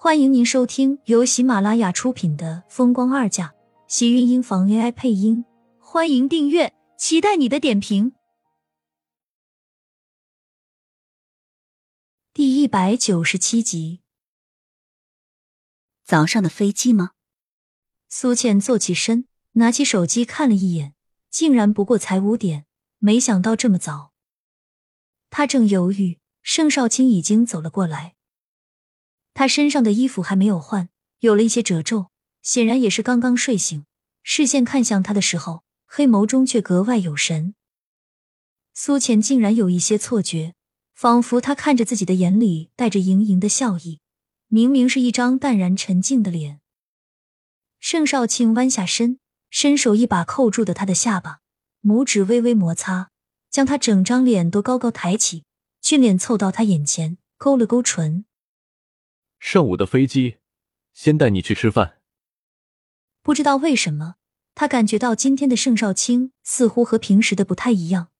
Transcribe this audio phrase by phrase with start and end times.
[0.00, 3.48] 欢迎您收听由喜马拉雅出品的《风光二嫁》，
[3.88, 5.44] 喜运音房 AI 配音。
[5.80, 8.12] 欢迎订阅，期待你的点评。
[12.32, 14.02] 第一百九十七集，
[16.04, 17.10] 早上的飞机吗？
[18.08, 20.94] 苏倩坐起身，拿起手机看了一眼，
[21.28, 22.66] 竟然不过才五点，
[22.98, 24.12] 没想到这么早。
[25.28, 28.14] 她正犹豫，盛少卿已经走了过来。
[29.38, 30.88] 他身上的衣服还没有换，
[31.20, 32.10] 有了一些褶皱，
[32.42, 33.84] 显然也是刚刚睡醒。
[34.24, 37.54] 视线看向他的时候，黑眸中却格外有神。
[38.74, 40.54] 苏浅竟然有一些错觉，
[40.92, 44.00] 仿佛他看着自己的眼里带着盈盈的笑意，
[44.48, 46.58] 明明是一张淡然沉静的脸。
[47.78, 51.38] 盛少卿弯下身，伸手一把扣住的他的下巴，
[51.80, 53.10] 拇指微微摩擦，
[53.48, 55.44] 将他整张脸都高高抬起，
[55.80, 58.24] 俊脸凑到他眼前，勾了勾唇。
[59.38, 60.38] 上午的飞机，
[60.92, 62.00] 先带你去吃饭。
[63.22, 64.16] 不知道为什么，
[64.54, 68.10] 他感觉到今天的盛少卿似乎和平时的不太一样，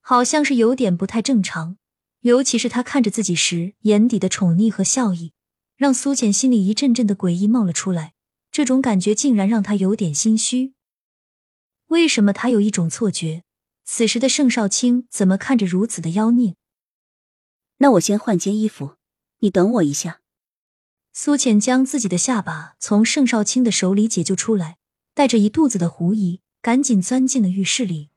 [0.00, 1.78] 好像是有点不太正常。
[2.20, 5.32] 尤其是他看着自己时眼底的宠溺和笑意，
[5.74, 8.14] 让苏浅心里一阵阵的诡异冒了出来。
[8.52, 10.74] 这种感觉竟然让他有点心虚。
[11.86, 13.42] 为什么他有一种错觉，
[13.84, 16.54] 此时的盛少卿怎么看着如此的妖孽？
[17.78, 18.96] 那我先换件衣服。
[19.42, 20.20] 你等我一下。
[21.12, 24.78] 苏浅将自己的下巴从盛少卿的手里解救出来，
[25.14, 28.10] 带着一肚子的狐疑，赶紧钻进了浴室里。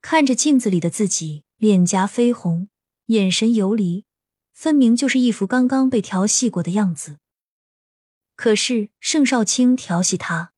[0.00, 2.68] 看着镜子里的自己，脸颊绯红，
[3.06, 4.04] 眼神游离，
[4.52, 7.18] 分明就是一副刚刚被调戏过的样子。
[8.34, 10.52] 可是盛少卿调戏他，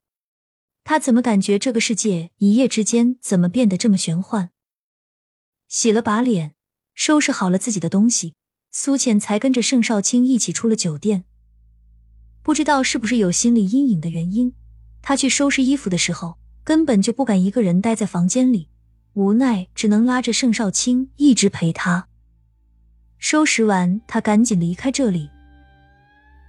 [0.85, 4.51] 他怎么感觉这个世界一夜之间怎么变得这么玄幻？
[5.69, 6.55] 洗了把脸，
[6.95, 8.35] 收拾好了自己的东西。
[8.71, 11.25] 苏浅才跟着盛少卿一起出了酒店。
[12.43, 14.55] 不知道是不是有心理阴影的原因，
[15.03, 18.69] 他去收拾衣服的时候根本就不敢一个人待在房间里，
[19.15, 22.09] 无奈只能拉着盛少卿一直陪他。
[23.19, 25.29] 收拾完，他赶紧离开这里。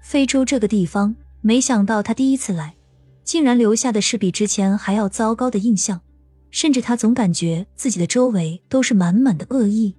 [0.03, 2.75] 非洲这个地方，没想到他第一次来，
[3.23, 6.01] 竟然留下的是比之前还要糟糕的印象，
[6.51, 9.95] 甚至他总感觉自己的周围都是满满的恶意。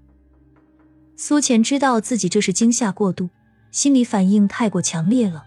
[1.22, 3.28] 苏浅知道自己这是惊吓过度，
[3.70, 5.44] 心理反应太过强烈了。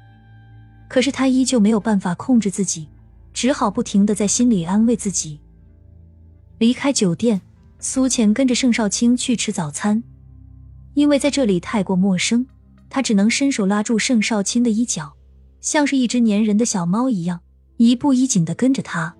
[0.87, 2.87] 可是他依旧没有办法控制自己，
[3.33, 5.39] 只好不停的在心里安慰自己。
[6.59, 7.41] 离开酒店，
[7.79, 10.03] 苏浅跟着盛少卿去吃早餐，
[10.93, 12.45] 因为在这里太过陌生，
[12.87, 15.11] 他只能伸手拉住盛少卿的衣角，
[15.59, 17.39] 像是一只粘人的小猫一样，
[17.77, 19.15] 一步一紧的跟着他。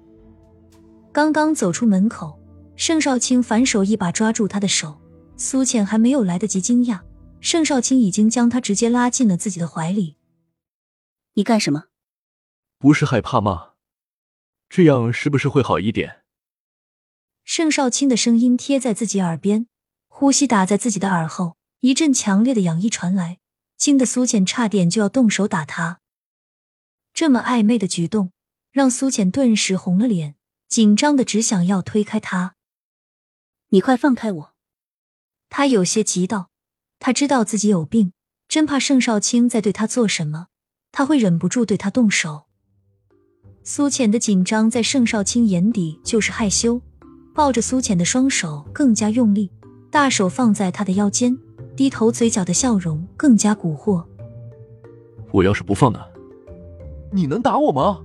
[1.12, 2.40] 刚刚走出门口，
[2.76, 5.00] 盛少卿反手一把抓住他的手。
[5.44, 7.02] 苏浅还没有来得及惊讶，
[7.42, 10.16] 盛少卿已经将她直接拉进了自己的怀里。
[11.34, 11.88] 你干什么？
[12.80, 13.74] 不是害怕吗？
[14.70, 16.24] 这样是不是会好一点？
[17.44, 19.68] 盛少卿的声音贴在自己耳边，
[20.08, 23.40] 呼吸打在自己的耳后，一阵强烈的痒意传来，
[23.76, 26.00] 惊得苏浅差点就要动手打他。
[27.14, 28.32] 这么暧昧的举动，
[28.72, 30.36] 让苏浅顿时红了脸，
[30.70, 32.56] 紧张的只想要推开他。
[33.68, 34.53] 你快放开我！
[35.56, 36.50] 他有些急道
[36.98, 38.14] ：“他知道自己有病，
[38.48, 40.48] 真怕盛少卿在对他做什么，
[40.92, 42.46] 他会忍不住对他动手。”
[43.64, 46.82] 苏浅的紧张在盛少卿眼底就是害羞，
[47.36, 49.52] 抱着苏浅的双手更加用力，
[49.92, 51.38] 大手放在他的腰间，
[51.76, 54.04] 低头嘴角的笑容更加蛊惑。
[55.32, 56.00] 我要是不放呢？
[57.12, 58.02] 你能打我吗？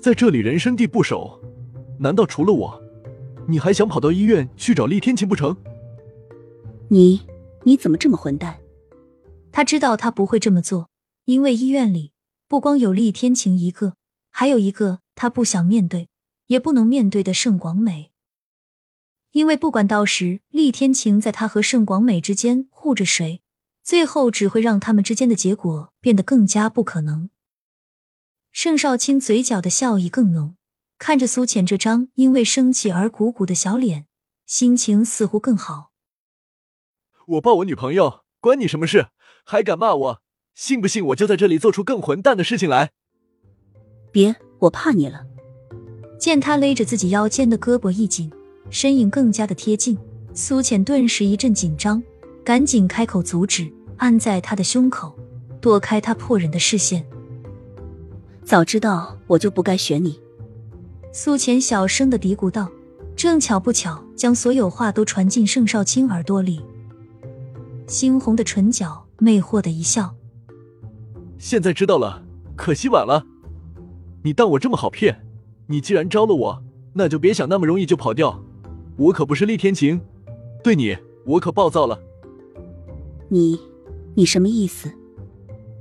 [0.00, 1.38] 在这里人生地不熟，
[1.98, 2.82] 难道除了我，
[3.46, 5.54] 你还想跑到医院去找厉天晴不成？
[6.88, 7.20] 你
[7.64, 8.60] 你怎么这么混蛋？
[9.50, 10.88] 他知道他不会这么做，
[11.24, 12.12] 因为医院里
[12.46, 13.96] 不光有厉天晴一个，
[14.30, 16.08] 还有一个他不想面对
[16.46, 18.12] 也不能面对的盛广美。
[19.32, 23.42] 因为不管到时厉天晴在他和盛广美之间护着谁，
[23.82, 27.30] 最后只会让他们之间的结果变得更加不可能。
[28.52, 30.56] 盛少卿嘴角的笑意更浓，
[30.98, 34.06] 看着苏浅这张因为生气而鼓鼓的小脸，
[34.46, 35.90] 心情似乎更好。
[37.26, 39.08] 我抱我女朋友，关你什么事？
[39.44, 40.22] 还敢骂我？
[40.54, 42.92] 信不信我就在这里做出更混蛋的事情来？
[44.12, 45.26] 别，我怕你了。
[46.20, 48.30] 见他勒着自己腰间的胳膊一紧，
[48.70, 49.98] 身影更加的贴近，
[50.34, 52.00] 苏浅顿时一阵紧张，
[52.44, 55.12] 赶紧开口阻止，按在他的胸口，
[55.60, 57.04] 躲开他迫人的视线。
[58.44, 60.20] 早知道我就不该选你。
[61.12, 62.70] 苏浅小声的嘀咕道，
[63.16, 66.62] 正巧不巧将所有话都传进盛少卿耳朵里。
[67.86, 70.14] 猩红的唇角，魅惑的一笑。
[71.38, 72.22] 现在知道了，
[72.56, 73.24] 可惜晚了。
[74.22, 75.24] 你当我这么好骗？
[75.68, 76.62] 你既然招了我，
[76.94, 78.42] 那就别想那么容易就跑掉。
[78.96, 80.00] 我可不是厉天晴，
[80.64, 80.96] 对你
[81.26, 82.00] 我可暴躁了。
[83.28, 83.60] 你，
[84.14, 84.90] 你什么意思？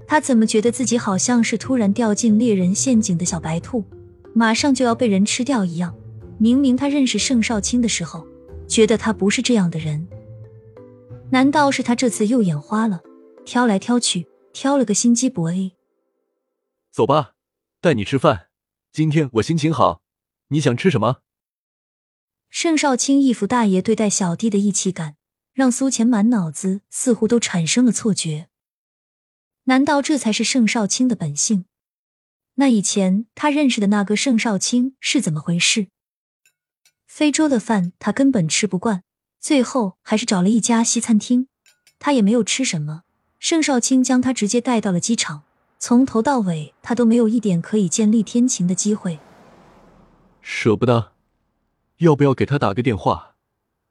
[0.07, 3.83] 他怎么觉得自己好像是突然掉进猎人陷阱的小白兔，
[4.33, 5.95] 马上就要被人吃掉一样？
[6.37, 8.27] 明明他认识盛少卿的时候，
[8.67, 10.05] 觉得他不是这样的人。
[11.31, 13.01] 难道是他这次又眼花了？
[13.45, 15.75] 挑来挑去，挑了个心机叵 A。
[16.91, 17.33] 走吧，
[17.81, 18.47] 带你吃饭。
[18.91, 20.01] 今天我心情好，
[20.47, 21.21] 你想吃什么？
[22.49, 25.17] 盛少卿一副大爷对待小弟的义气感，
[25.53, 28.47] 让苏浅满脑子似乎都产生了错觉。
[29.65, 31.65] 难道这才是盛少卿的本性？
[32.53, 35.87] 那以前他认识的那个盛少卿是怎么回事？
[37.05, 39.03] 非洲的饭他根本吃不惯，
[39.45, 41.49] 最后还是找了一家西餐厅。
[41.99, 43.03] 他也没有吃什么，
[43.37, 45.43] 盛少卿将他直接带到了机场。
[45.77, 49.19] 从头到尾，他都没有一点可以见厉天晴的机会。
[50.41, 51.11] 舍不得，
[51.97, 53.35] 要不要给他打个电话，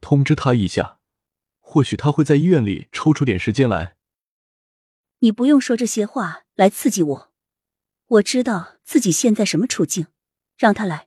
[0.01, 0.99] 通知他一下？
[1.61, 3.95] 或许他会在医院里抽出点时间来。
[5.21, 7.31] 你不用说这些话来刺激我，
[8.09, 10.09] 我知道自己现在什么处境。
[10.59, 11.07] 让他来，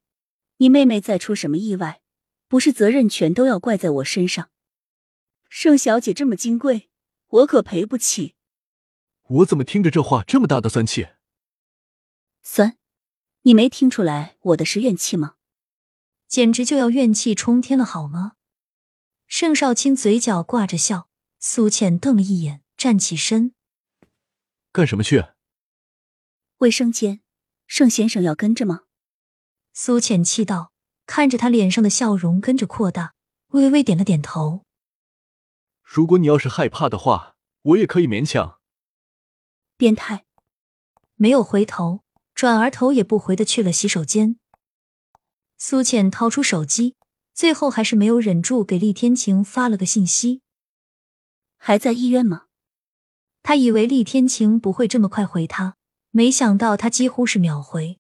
[0.60, 2.00] 你妹妹再出什么意外。
[2.48, 4.50] 不是责任全都要怪在我身上。
[5.50, 6.90] 盛小姐这么金贵，
[7.28, 8.36] 我可赔不起。
[9.24, 11.08] 我怎么听着这话这么大的酸气？
[12.42, 12.78] 酸？
[13.42, 15.36] 你没听出来我的是怨气吗？
[16.28, 18.34] 简直就要怨气冲天了，好吗？
[19.28, 21.10] 盛少卿嘴角挂着笑，
[21.40, 23.54] 苏浅瞪了一眼，站起身，
[24.72, 25.24] 干什么去？
[26.58, 27.22] 卫生间。
[27.66, 28.84] 盛先生要跟着吗？
[29.74, 30.72] 苏浅气道。
[31.08, 33.16] 看着他脸上的笑容跟着扩大，
[33.48, 34.62] 微微点了点头。
[35.82, 38.60] 如果你要是害怕的话，我也可以勉强。
[39.78, 40.26] 变态，
[41.16, 42.02] 没有回头，
[42.36, 44.38] 转而头也不回的去了洗手间。
[45.58, 46.96] 苏浅掏出手机，
[47.34, 50.42] 最后还是没有忍住给厉天晴发了个信息
[51.58, 52.44] ：“还在医院吗？”
[53.42, 55.78] 他以为厉天晴不会这么快回他，
[56.12, 57.98] 没想到他几乎是秒回。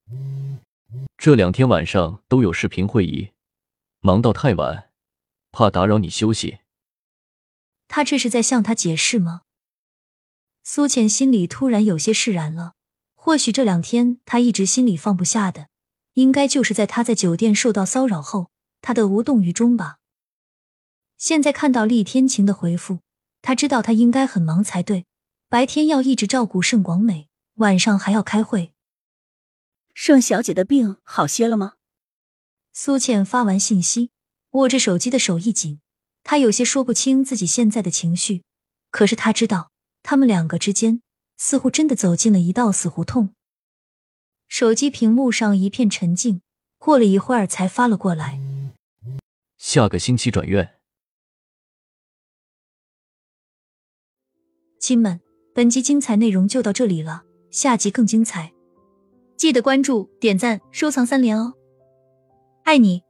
[1.18, 3.32] 这两天晚上都有视频会议，
[4.00, 4.90] 忙到太晚，
[5.52, 6.60] 怕打扰你休息。
[7.88, 9.42] 他这是在向他解释吗？
[10.64, 12.74] 苏浅心里突然有些释然了。
[13.16, 15.68] 或许这两天他一直心里放不下的，
[16.14, 18.52] 应该就是在他在酒店受到骚扰后，
[18.82, 19.98] 他的无动于衷吧。
[21.18, 23.00] 现在看到厉天晴的回复，
[23.42, 25.06] 他知道他应该很忙才对，
[25.50, 28.74] 白天要一直照顾盛广美，晚上还要开会。
[30.00, 31.74] 盛小姐的病好些了吗？
[32.72, 34.12] 苏倩发完信息，
[34.52, 35.82] 握着手机的手一紧，
[36.24, 38.44] 她有些说不清自己现在的情绪。
[38.92, 39.72] 可是她知道，
[40.04, 41.02] 他们两个之间
[41.36, 43.34] 似乎真的走进了一道死胡同。
[44.48, 46.42] 手机屏幕上一片沉静，
[46.78, 48.40] 过了一会儿才发了过来
[49.58, 50.76] ：“下个星期转院。”
[54.80, 55.20] 亲们，
[55.56, 58.54] 本集精彩内容就到这里了，下集更精彩。
[59.38, 61.54] 记得关注、点赞、收藏三连哦，
[62.64, 63.07] 爱你！